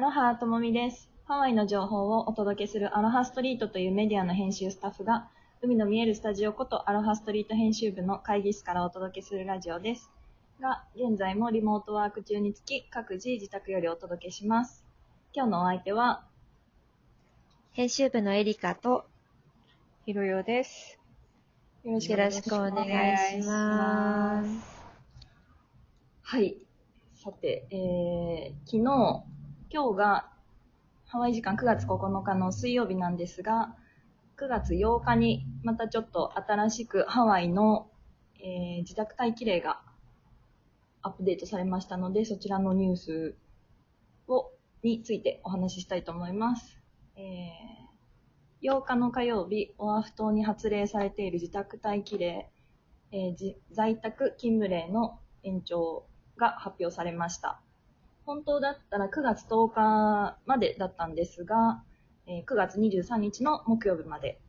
[0.00, 1.10] アロハともみです。
[1.26, 5.28] ハワイの情報をお届けするアロハストリートというメディアの編集スタッフが、
[5.60, 10.10] 海の見えるスタジオことアロハストリート編集部の会議室からお届けするラジオです。
[10.58, 14.86] が、現在もリモートワーク中につき、各自自宅よりお届けします。
[15.34, 16.24] 今日のお相手は、
[17.72, 19.04] 編集部のエリカと
[20.06, 20.98] ひろよです。
[21.84, 22.86] よろしくよろしくお願
[23.38, 24.48] いします。
[26.22, 26.56] はい。
[27.16, 29.24] さて、えー、昨日、
[29.72, 30.28] 今日が
[31.06, 33.76] ハワイ時間9月9日の水曜日なんですが、
[34.36, 37.88] 9月8日にまたちょっと新しくハワイの、
[38.40, 39.80] えー自宅待機令が
[41.02, 43.34] アップデートされましたので、そちらのニュース
[44.26, 44.50] を、
[44.82, 46.80] についてお話ししたいと思います。
[47.14, 52.50] えー、8日の火曜日、オアフ島に発令されている自宅待機令、
[53.12, 57.60] えー在宅勤務令の延長が発表されました。
[58.30, 61.82] 本当だったら9月10日までだったんですが、
[62.28, 64.40] えー9月23日の木曜日まで、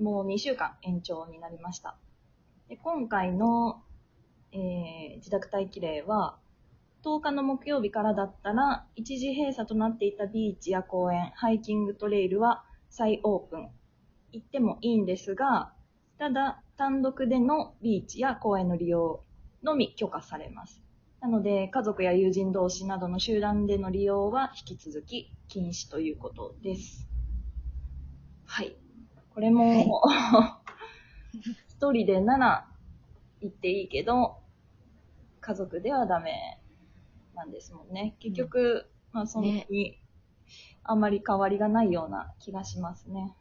[0.00, 1.96] もう2週間延長になりました。
[2.68, 3.84] で今回の、
[4.50, 6.40] えー自宅待機令は、
[7.04, 13.70] 10日の木曜日からだったら、一時閉鎖となっていたビーチや公園、ハイキングトレイルは再オープン。
[14.32, 15.72] 行ってもいいんですが、
[16.18, 19.22] ただ、単独でのビーチや公園の利用
[19.62, 20.89] のみ許可されます。
[21.20, 27.06] なので、家族や友人同士などの集団での利用は引き続き禁止ということです。
[28.46, 28.76] はい。
[29.34, 30.02] これも、
[31.68, 32.68] 一人でなら
[33.40, 34.38] 行っていいけど、
[35.40, 36.58] 家族ではダメ
[37.34, 38.16] なんですもんね。
[38.20, 40.00] 結局、まあそんなに
[40.84, 43.36] あんまり変わりがないような気がしますね。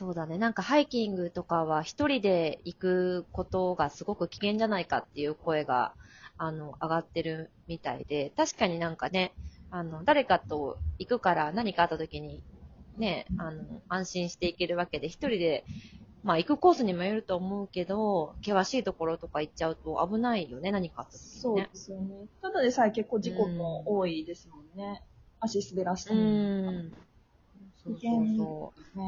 [0.00, 0.38] そうだね。
[0.38, 5.94] なんかハイキングとかは一人で行くことがすごく危険じゃないかっていう声が、
[6.38, 9.34] あの、上がってるみたいで、確かになんかね、
[9.68, 12.42] あの、誰かと行くから何かあった時に、
[12.96, 15.66] ね、あの、安心して行けるわけで、一人で、
[16.22, 21.70] まあ行くコースにもよると思うけど、険しいところとか行っちゃうと危ないよね、何かあった時そうにねで。
[21.74, 22.26] すよね。
[22.40, 25.02] ただでさえ結構事故も多いですもんね。
[25.40, 26.92] 足滑らしたうりん。
[27.82, 28.98] そうそうそう。
[28.98, 29.04] ね。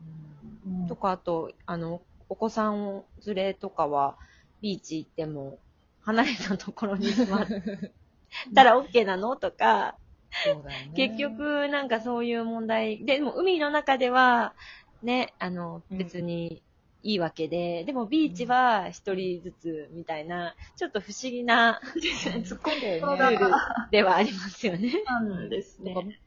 [0.00, 4.16] うんうんとか、あと、あの、お子さん連れとかは、
[4.60, 5.58] ビーチ行っても、
[6.02, 7.46] 離れたところに座っ
[8.54, 9.36] たら OK なの？
[9.36, 9.96] とか、
[10.44, 10.92] そうだよね。
[10.94, 14.54] 結、局、なんかそういう問題、ででも海の中では、
[15.02, 16.62] ね、あの、うん別に
[17.02, 21.80] いいわけで、でもビーチは一人ずつみたいな、ちょっと不思議な
[22.42, 23.38] 突っ込んだよそうね。
[23.38, 24.92] だではありますよね。
[25.04, 26.20] なんですね。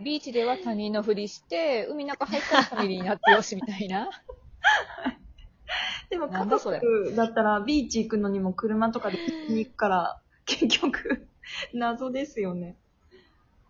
[0.00, 4.10] ビーチでは他人のふりして、海の中入ったらファミリーになってよしみたいな。
[6.10, 11.28] でも家なんだそれ族だったらビーチ行くのにも車とかで行くから、結局、
[11.74, 12.76] 謎ですよね。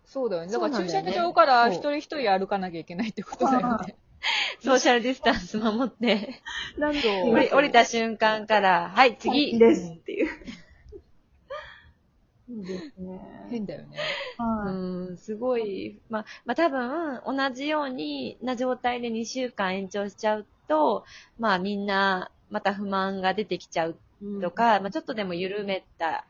[0.05, 0.51] そうだよね。
[0.51, 3.95] だから駐車場から一人一人歩かなきゃいけないってことだよね。
[4.63, 6.41] ソーシャルディスタンス守って、
[6.77, 10.29] なんでそう降り降りた瞬間から、はい、次ですっていう。
[12.47, 13.21] そうですね。
[13.49, 13.97] 変だよね。
[14.37, 21.05] はいうん、すごい、まあ、まあ多分、同じようにな状態で2週間延長しちゃうと、
[21.37, 23.99] まあみんな、また不満が出てきちゃう
[24.39, 26.25] とか、まあちょっとでも緩めた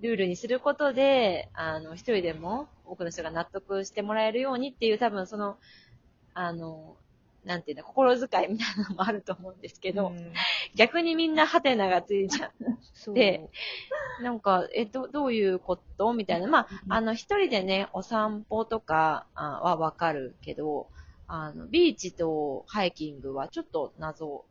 [0.00, 5.58] ルールにすることで、あの、一人でも多くの人が納得してもらえるようにっていう多分その、
[6.34, 6.96] あの、
[7.44, 10.32] なんていうの、心遣いみたいなのもあると思うんですけど、うん
[10.74, 12.52] 逆にみんなハテナがついちゃう
[12.94, 13.50] そうで
[14.22, 16.46] なんか、え、ど、どういうことみたいな。
[16.46, 20.88] まあ、あの、一人でね、お散歩とかあはわかるけど、
[21.26, 24.44] あの、ビーチとハイキングはちょっと謎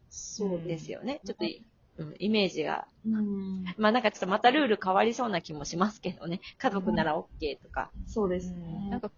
[0.65, 1.21] ですよね。
[1.25, 1.63] ちょっとい、
[1.97, 2.87] うん、イメージが。
[3.05, 3.63] うん。
[3.77, 6.41] まあなんかちょっとまたルール変わりそうな気もしますけどね。
[6.57, 7.91] 家族なら OK とか。
[8.07, 8.89] そうですうんね。
[8.89, 9.11] なんか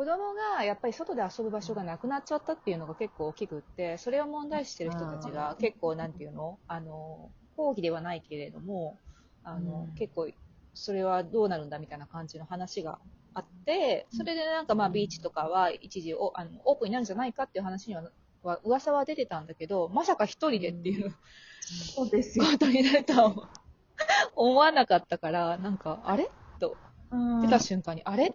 [0.00, 6.58] 子供がやっぱり外で遊ぶ場所がなくなっちゃったっていうのが結構大きくって、それを問題視してる人たちが結構なんていうの？
[6.68, 8.96] あの、抗議ではないけれども、
[9.44, 9.94] あの、うん。
[9.96, 10.30] 結構
[10.72, 12.98] それはどうなるんだみたいな感じの話が
[13.34, 18.04] あって、それでなんかまあビーチとかは一時おあのオープンになるんじゃないかっていう話には、
[18.42, 21.14] は噂は出てたんだけど、まさか一人でっていう
[21.94, 22.46] そうですよ。
[22.50, 23.50] ことになるとは
[24.34, 26.30] 思わなかったから、なんか、あれ？
[26.58, 26.74] と、
[27.10, 27.42] うん。
[27.42, 28.32] 出た瞬間に、あれ？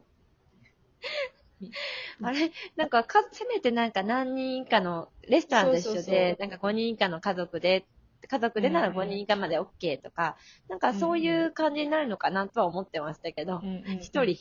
[2.22, 7.86] あれなんかか、せめてなんか何人かの、レストランと一緒そうそうそうで、なんか5人以下の家族で、
[8.28, 10.38] 家族でなら5人以下まで OK とか、
[10.68, 13.62] なんかそういう感じになるのかなとは思ってましたけど、
[14.02, 14.38] 一、人。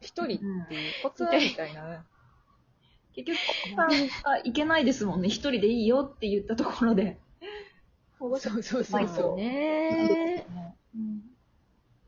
[0.00, 2.00] 一人っていうコツみたいなね。
[3.14, 3.38] 結局、
[3.76, 5.28] さんが行けないですもんね。
[5.28, 7.18] 一人でいいよって言ったところで。
[8.18, 9.36] そうそうそうないとそう。
[9.36, 10.46] ね
[10.94, 11.20] うん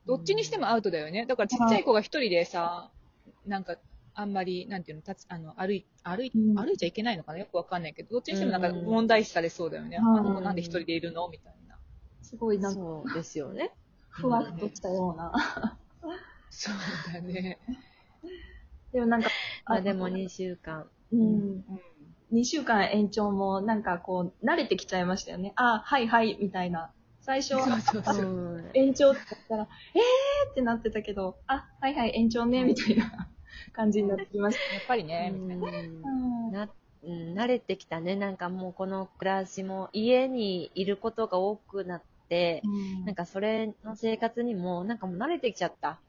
[0.07, 1.27] どどっちにしてもアウトだよね。
[1.27, 2.91] だからちっちゃい子が一人でさ、
[3.45, 3.77] なんか、
[4.19, 7.39] あんまり、なんていうの、立つ、あの、歩い、歩い、うん歩いちゃいけないのかな？
[7.39, 9.99] よくわかんないけど、どっちにしてもなんかうん問題視されそうだよね。
[10.01, 11.29] うんあの子なんで一人でいるの？
[11.29, 11.77] みたいな。
[12.23, 13.73] すごいなんか、そうですよね。
[14.09, 15.79] ふわっとしたような。
[16.51, 17.59] そうだね。
[18.93, 19.29] でもなんか、
[19.67, 20.87] まあでも2週間。
[21.13, 21.21] うん。
[21.21, 21.25] う
[21.55, 21.65] ん。
[22.33, 25.53] 2週間延長もなんかこう、慣れてきちゃいましたよね。
[25.57, 26.91] あ、はいはい、みたいな。
[27.21, 28.25] 最初はそうそうそう。
[28.25, 33.29] うん延長って言ったら、えーってなってたけど、あ、はいはい、延長ね、みたいな
[33.73, 35.67] 感じになってきましやっぱりね、みたいな。
[35.69, 35.83] う
[36.49, 36.59] んた。
[36.67, 36.69] な
[37.05, 38.17] うん慣れてきたね。
[38.17, 42.69] なんかもうこの暮らしも家にいることが多くなって、う
[43.03, 46.01] んなんかそれの生活にもなんかもう慣れてきちゃった。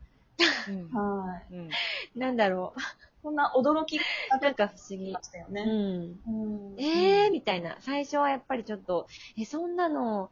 [0.68, 1.54] うんはい。
[1.54, 1.70] うん
[2.16, 2.74] なんだろ
[3.22, 4.00] そんな驚き。
[4.42, 5.22] なんか不思議ま。
[5.22, 5.64] したようね。
[5.66, 5.68] ん。
[5.68, 7.78] うんえーみたいな。
[7.82, 9.08] 最初はやっぱりちょっと、
[9.38, 10.32] え、そんなの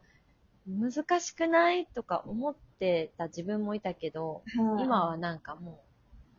[0.66, 1.86] 難しくない？
[1.86, 5.84] とか思ってた自分もいたけど、はい今はなんかも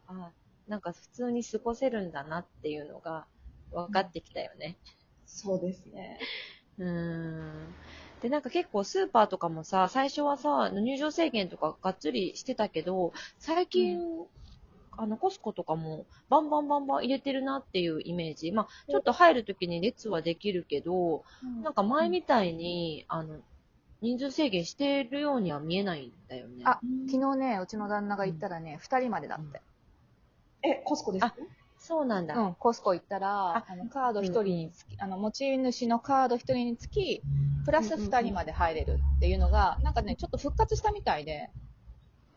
[0.10, 0.32] う、あ
[0.68, 3.28] なんか普通に過ごせるんだなっていうのが
[3.72, 4.78] 分かってきたよね。
[5.25, 6.19] そうですね。
[6.78, 7.74] うーん。
[8.22, 14.00] で、なんか結構スーパーとかもさ、最初はさ、入場制限とかがっつりしてたけど、最近、
[14.98, 18.52] あの、コスコとかもバンバンバンバン入れてるなっていうイメージ。
[18.52, 21.24] まあ、ちょっと入るときに列はできるけど、
[21.64, 23.40] なんか前みたいに、あの、
[24.02, 26.66] 人数制限してるようには見えないんだよね。
[26.66, 29.62] あ昨日ね、うちの旦那が行ったらね、二人までだって。
[30.69, 31.36] え、コスコですか？
[31.80, 32.36] そうなんだ。
[32.38, 37.22] うん、コスコ行ったらあ、あのカード一人につき、あの持ち主のカード一人につき、
[37.66, 41.50] プラス二人まで入れるっていうのが、なんかね、ちょっと復活したみたいで。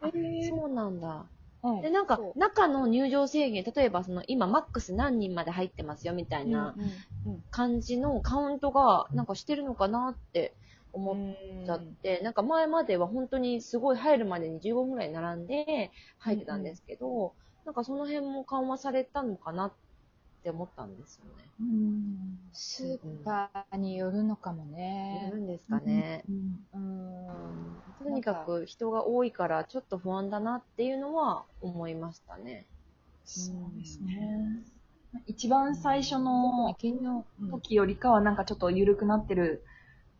[0.02, 0.10] あ
[0.48, 1.26] そうなんだ。
[1.62, 1.82] うん。
[1.82, 6.74] で、なんか中の入場制限、例えばその、今、マックス何人まで入ってますよ、みたいな
[7.26, 10.54] うん感じのカウントが、なんかしてるのかなって
[10.92, 17.34] 思っうんちゃって、なんか前までは本当にすごい入るまでに15分ぐらい並んで入ってたんですけど、
[17.64, 19.72] なんかその辺も緩和されたのかなっ
[20.42, 21.44] て思ったんですよね。
[21.60, 25.38] うんスーパーによるのかもやねる。
[25.38, 26.24] んですかね。
[26.74, 27.76] うん。
[28.02, 32.66] とにかく人が多いからちょっと不安だなっていうのは思いましたね。
[33.24, 34.64] そうですね。
[35.26, 36.76] 一番最初の
[37.50, 39.64] 時よりかはなんかちょっと緩くなってる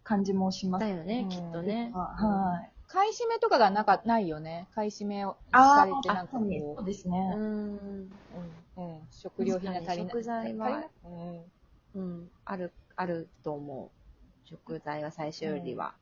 [0.05, 0.81] 感じもします。
[0.81, 1.93] だよね、うんきっとね。
[1.95, 2.70] はい。
[2.93, 4.67] 買い占めとかがなかないよね。
[4.75, 7.19] 買い占めをあされて、なんかこうそうですうね。
[7.37, 7.71] ん。
[7.77, 8.11] うん
[8.77, 10.15] うん、食料品が足りない。
[10.15, 11.45] 食材はうん
[11.95, 12.31] うん。
[12.45, 13.91] ある、あると思う。
[14.49, 15.95] 食材は最初よりは。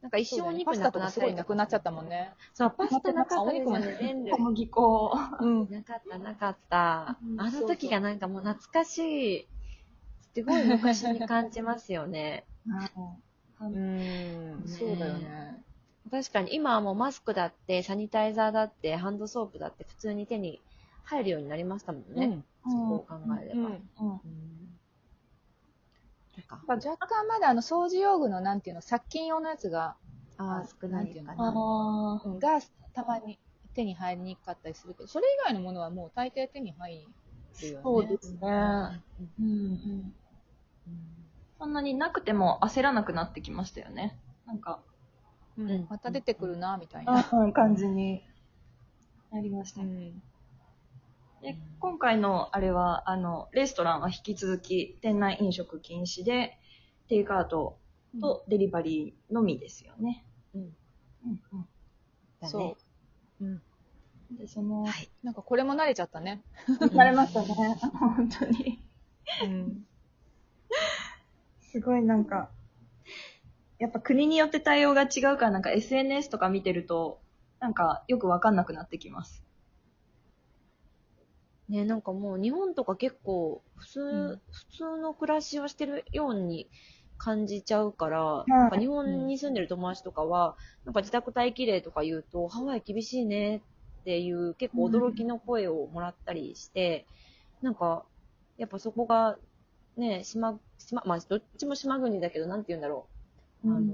[0.00, 2.10] なんか一そうだよね瞬お肉パスタとかすごいなくなっちゃったもんね。
[2.10, 2.32] ね。
[2.54, 4.38] そう、パスタなかったですよね、小。
[4.38, 5.12] 麦粉。
[5.40, 5.68] うん。
[5.70, 7.26] なかった、なかったう。
[7.26, 8.98] んあの時がなんかもう懐かし
[9.40, 9.46] い。
[10.34, 12.44] すごい昔に感じますよね。
[12.66, 13.22] うん、
[14.66, 15.64] そうだよね。
[16.10, 20.60] 確かに今はもうマスクだって、サニタイザーだって、ハンドソープだって普通に手に
[21.04, 22.30] 入るようになりましたもんね。
[22.68, 23.68] そこを考えれば。
[23.68, 23.74] うん。
[23.74, 24.78] うんうん
[26.36, 29.96] なんかまあ、若干まだあの掃除用具のなんていうの、殺菌用のやつが、
[30.36, 31.50] ああ、少ないかあな。
[31.52, 32.60] ーが
[32.94, 33.38] たまに
[33.74, 37.08] 手に入りにくかったりするけど、それ以外のものはもう大抵手に入
[37.60, 37.82] るよね。
[37.82, 38.40] そうですね。
[39.40, 41.17] うんうん
[41.58, 44.18] そんなになくても焦らなくなってきましたよね。
[44.46, 44.80] なんか、
[45.56, 47.18] うんうんまた出てくるな、みたいな。
[47.18, 48.22] あ感じに
[49.32, 49.80] なりました。
[49.80, 50.22] うん
[51.40, 56.58] で今回のあれは、あの、レストランは引き続き店内飲食禁止で、
[57.08, 57.78] テイクアウト
[58.20, 60.24] とデリバリーのみですよね。
[60.54, 61.68] うんうんうん
[62.40, 62.76] だねそ
[63.40, 63.44] う。
[63.44, 63.62] うん。
[64.36, 65.08] で、その、はい。
[65.22, 66.42] なんかこれも慣れちゃったね。
[66.80, 67.54] 慣れましたね。
[67.98, 68.82] 本当に。
[69.44, 69.86] うん。
[71.78, 72.50] すごいなんか、
[73.78, 77.20] やっぱ国によって対応が違うから、なんか SNS とか見てると、
[77.60, 79.44] なんかよくわかんなくなってきます。
[81.68, 86.68] ね、なんかもう日本とか結構普通、うん普通の暮らしをしてるように
[87.16, 93.58] 感じちゃうから、いなんか日本に住んでる友達とかは、なんか自宅待機令とか言うと、ハワイ厳しいね
[94.00, 97.06] っていう結構驚きの声をもらったりして、
[97.62, 98.04] なんか、
[98.56, 99.38] やっぱそこが、
[99.98, 103.06] ね、島、島、まあどっちも島国だけど、なんて言うんだろ
[103.64, 103.90] あのルー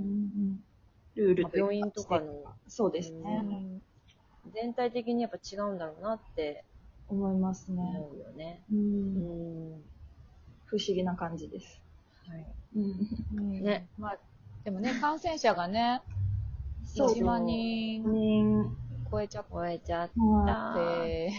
[1.17, 1.43] う。
[1.43, 3.47] まあルというか病院とかの、そうですね。
[3.51, 3.83] うん
[4.53, 6.65] 全体的にやっぱ違うんだろうなって
[7.09, 7.83] 思いますね。
[7.83, 8.63] 思うよね。
[8.71, 9.83] ううんん。
[10.67, 11.81] 不思議な感じです。
[12.29, 12.47] はい。
[12.77, 13.89] うんね。
[13.99, 14.19] まあ、
[14.65, 16.03] でもね、感染者がね、
[16.85, 18.77] そう1万人人
[19.11, 20.75] 超えちゃっ超えちゃっはた。
[20.75, 21.31] て、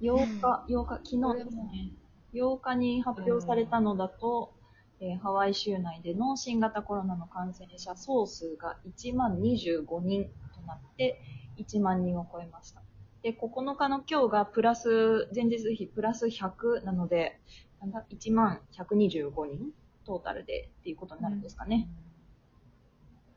[0.00, 1.92] 8日、8日、昨日ですね。
[2.32, 4.52] 8日に発表されたのだと、
[5.00, 11.20] えーハワイ州内での新型コロナの感染者総数が1万25人となって、
[11.56, 12.82] 1万人を超えました。
[13.22, 17.40] で、9日の今日がプラス、前日比プラス100なので、
[17.80, 19.72] なんだ、1万125人
[20.04, 21.88] トータルでっていうことになるんですかね。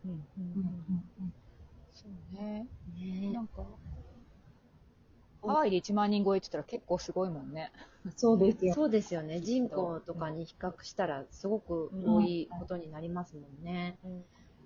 [0.05, 1.33] うんうんううんんうん
[1.93, 2.67] そうね。
[2.93, 3.63] ねなんか、
[5.41, 7.71] ハワイで1万人超えって言ったら結構すごいもんね。
[8.15, 8.73] そうですよ。
[8.73, 9.39] そうですよね。
[9.39, 13.97] 人口とかに比較したらすごく多いことになりますもんね。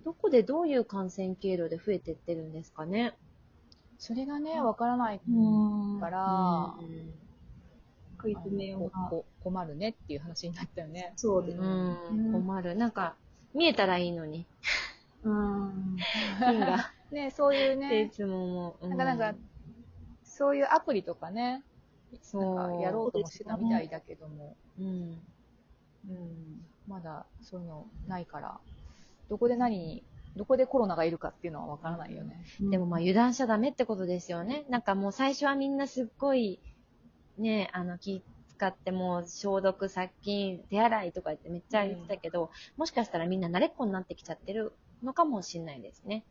[0.04, 3.14] どこでどういう感染経路で増えてってるんですかね？
[3.98, 7.12] それがね、わからないうんから、うん
[8.20, 11.12] 食い詰めよう困るねっていう話になったよね。
[11.14, 11.58] そうです。
[11.58, 12.74] うん、困る。
[12.74, 13.14] なんか、
[13.54, 14.44] 見えたらいいのに。
[15.22, 15.96] うん。
[17.12, 19.34] ね、そういうっていね、 つもなんかなんか、
[20.24, 21.62] そういうアプリとかね、
[22.34, 25.20] なんかやろうともしてたみたいだけども、うん。
[26.08, 28.58] うん、まだそういうのないから、
[29.28, 30.04] どこで何に、
[30.36, 32.44] どこでコロナがいるかっていうのはわからないよね。
[32.60, 34.64] でもまあ油断しちゃダメってことですよね。
[34.68, 36.60] なんかもう最初はみんなすっごい、
[37.36, 38.22] ね、あの気
[38.58, 44.72] 使ってもう消毒、殺菌、手洗いとか言ってめっちゃ言ってたけど、もしかしたらみんな慣れっこになってきちゃってる
[45.02, 46.24] のかもしれないですね。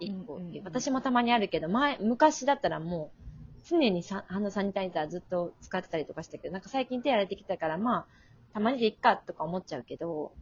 [0.00, 3.35] 一個、うんうんうん私もたまにあるけど、前、昔だったらもう、
[3.68, 8.06] 常にさハンドサニタイザーずっと使ってたりとかしたけど、なんか最近手洗えてきたから、まあ、
[8.52, 10.32] たまにでいっかとか思っちゃうけど、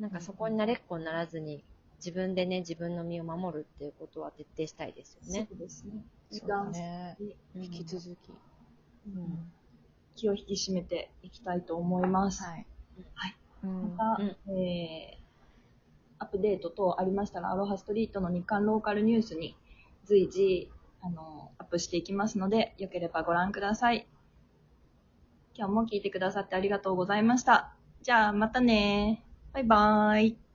[0.00, 1.64] なんかそこに慣れっこにならずに、
[1.98, 5.48] 自分でね、自分の身を守るっていうことは徹底したいですよね。
[5.48, 6.04] そうですね。
[6.30, 7.16] そうだね。
[7.54, 8.30] うん引き続き。
[9.06, 9.52] うん
[10.14, 12.42] 気を引き締めていきたいと思います。
[12.42, 12.66] はい。
[13.14, 13.36] はい。
[13.64, 14.22] うんまた、
[14.52, 15.26] えー
[16.18, 19.54] アップデート等ありましたら、アロハストリートの日刊ローカルニュースに
[20.04, 20.70] 随時、
[21.06, 24.08] あの、アップしていきますので、よければご覧ください。
[25.54, 27.76] 今日も聞いてくださってありがとうございました。
[28.02, 30.45] じゃあ、またねバイバーイ。